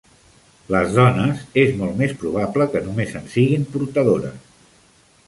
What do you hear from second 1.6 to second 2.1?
és molt